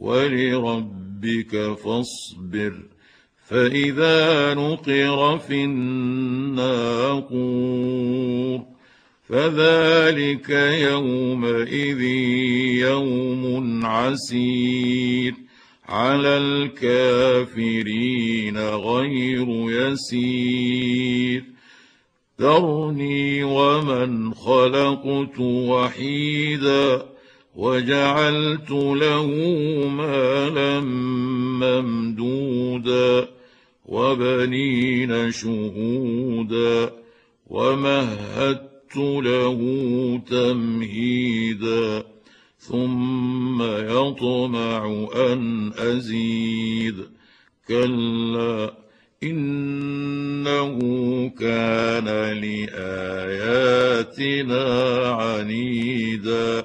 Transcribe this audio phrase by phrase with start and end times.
[0.00, 2.74] ولربك فاصبر
[3.46, 7.30] فإذا نقر في الناقور
[9.28, 10.50] فذلك
[10.90, 12.00] يومئذ
[12.80, 15.34] يوم عسير
[15.88, 21.44] على الكافرين غير يسير
[22.40, 27.10] ذرني ومن خلقت وحيدا
[27.54, 29.26] وجعلت له
[29.88, 30.80] مالا
[31.60, 33.28] ممدودا
[33.86, 36.92] وبنين شهودا
[37.46, 39.60] ومهدت له
[40.30, 42.04] تمهيدا
[42.58, 46.96] ثم يطمع أن أزيد
[47.68, 48.74] كلا
[49.22, 50.78] إنه
[51.38, 52.04] كان
[53.60, 54.64] لآياتنا
[55.08, 56.64] عنيدا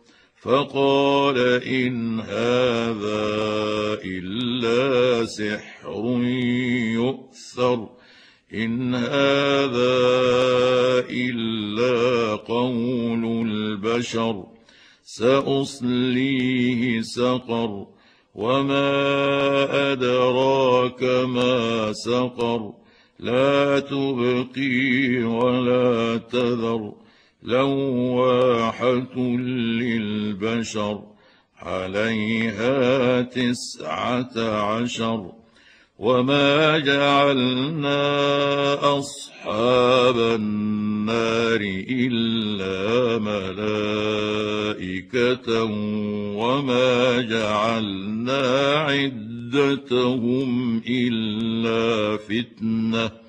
[0.41, 3.23] فقال إن هذا
[4.05, 6.21] إلا سحر
[6.93, 7.89] يؤثر
[8.53, 9.99] إن هذا
[11.09, 14.45] إلا قول البشر
[15.03, 17.87] سأصليه سقر
[18.35, 18.91] وما
[19.91, 22.73] أدراك ما سقر
[23.19, 27.00] لا تبقي ولا تذر
[27.43, 29.17] لواحة
[29.81, 31.03] للبشر
[31.61, 35.31] عليها تسعة عشر
[35.99, 37.99] وما جعلنا
[38.99, 41.59] أصحاب النار
[41.89, 43.19] إلا
[44.79, 45.63] ملائكة
[46.35, 53.20] وما جعلنا عدتهم إلا فتنة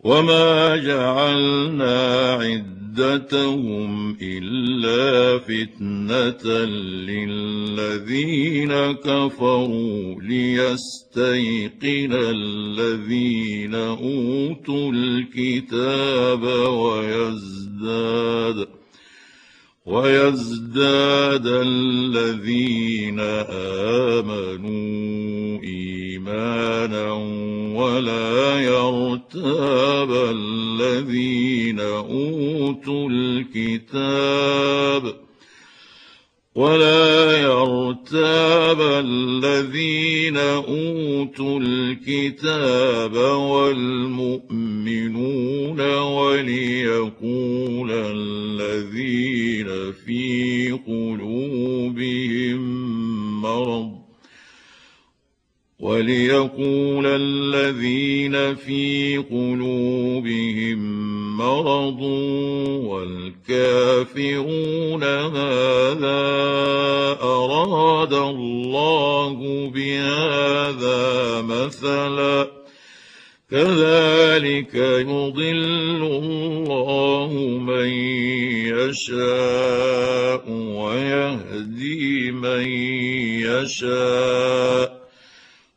[0.00, 6.64] وما جعلنا عدتهم الا فتنه
[7.10, 18.68] للذين كفروا ليستيقن الذين اوتوا الكتاب ويزداد
[19.86, 23.20] ويزداد الذين
[24.20, 27.12] امنوا ايمانا
[27.78, 35.14] ولا يرتاب الذين أوتوا الكتاب
[36.54, 43.14] ولا يرتاب الذين أوتوا الكتاب
[43.52, 50.27] والمؤمنون وليقول الذين في
[55.88, 60.78] وليقول الذين في قلوبهم
[61.36, 62.00] مرض
[63.48, 66.26] والكافرون ماذا
[67.22, 72.48] أراد الله بهذا مثلا؟
[73.50, 77.88] كذلك يضل الله من
[78.76, 82.68] يشاء ويهدي من
[83.40, 84.97] يشاء.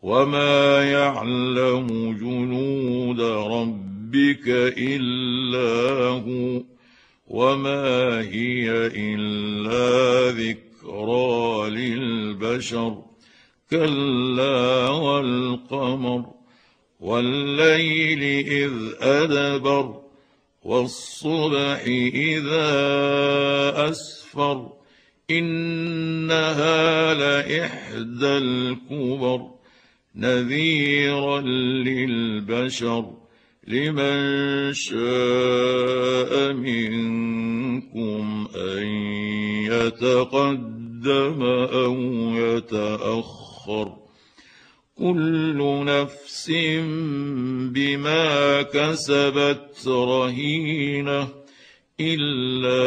[0.02, 6.64] وما يعلم جنود ربك الا هو
[7.28, 13.04] وما هي الا ذكرى للبشر
[13.70, 16.26] كلا والقمر
[17.00, 20.02] والليل اذ ادبر
[20.64, 21.84] والصبح
[22.14, 22.70] اذا
[23.90, 24.70] اسفر
[25.32, 29.61] انها لاحدى الكبر
[30.16, 33.06] نذيرا للبشر
[33.68, 38.84] لمن شاء منكم أن
[39.66, 41.96] يتقدم أو
[42.36, 43.96] يتأخر.
[44.98, 46.52] كل نفس
[47.72, 51.28] بما كسبت رهينة
[52.00, 52.82] إلا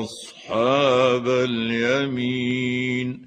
[0.00, 3.26] أصحاب اليمين.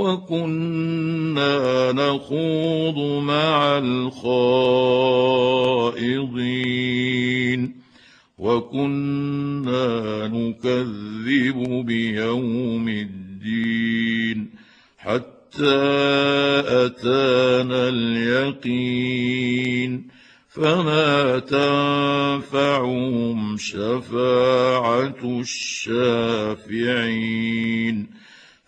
[0.00, 3.78] وكنا نخوض مع
[6.00, 7.80] الخائضين
[8.38, 14.50] وكنا نكذب بيوم الدين
[14.98, 15.80] حتى
[16.84, 19.40] أتانا اليقين
[20.48, 21.38] فما
[22.48, 22.76] تنفعهم
[23.56, 25.40] شفاعة
[26.60, 26.90] الشافعين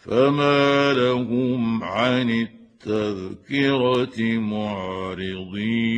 [0.02, 5.92] فما لهم عن التذكره معرضين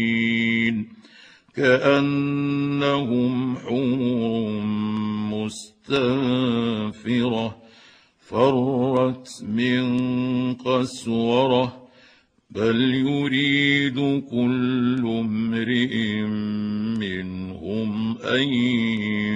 [1.57, 4.51] كانهم حمر
[5.85, 7.57] مستنفره
[8.19, 9.85] فرت من
[10.55, 11.85] قسوره
[12.51, 16.23] بل يريد كل امرئ
[17.01, 18.49] منهم ان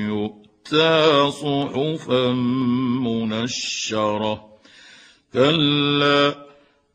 [0.09, 2.33] يؤتى صحفا
[3.03, 4.48] منشره
[5.33, 6.35] كلا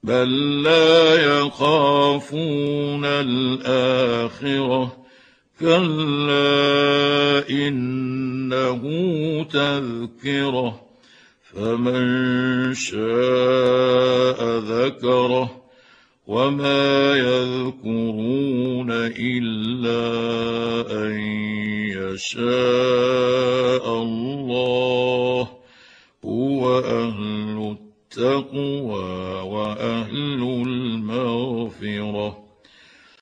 [0.03, 4.97] بل لا يخافون الآخرة.
[5.59, 8.83] كلا إنه
[9.43, 10.81] تذكرة.
[11.53, 15.63] فمن شاء ذكره
[16.27, 20.01] وما يذكرون إلا
[21.05, 21.19] أن
[22.13, 22.43] يشاء
[24.01, 25.47] الله.
[26.25, 27.32] هو أهل
[28.17, 32.42] التقوى وأهل المغفرة.